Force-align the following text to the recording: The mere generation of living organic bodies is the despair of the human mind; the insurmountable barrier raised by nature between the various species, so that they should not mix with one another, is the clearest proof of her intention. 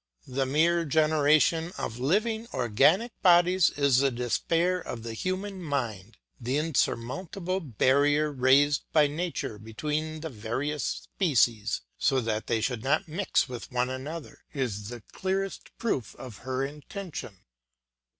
The 0.25 0.47
mere 0.47 0.83
generation 0.83 1.73
of 1.77 1.99
living 1.99 2.47
organic 2.55 3.11
bodies 3.21 3.69
is 3.69 3.97
the 3.97 4.09
despair 4.09 4.79
of 4.79 5.03
the 5.03 5.13
human 5.13 5.61
mind; 5.61 6.17
the 6.39 6.57
insurmountable 6.57 7.59
barrier 7.59 8.31
raised 8.31 8.81
by 8.93 9.05
nature 9.05 9.59
between 9.59 10.21
the 10.21 10.29
various 10.29 10.83
species, 10.85 11.81
so 11.99 12.19
that 12.19 12.47
they 12.47 12.61
should 12.61 12.83
not 12.83 13.07
mix 13.07 13.47
with 13.47 13.71
one 13.71 13.91
another, 13.91 14.43
is 14.55 14.89
the 14.89 15.01
clearest 15.11 15.69
proof 15.77 16.15
of 16.15 16.37
her 16.39 16.65
intention. 16.65 17.41